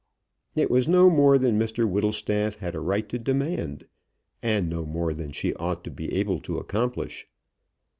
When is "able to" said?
6.15-6.57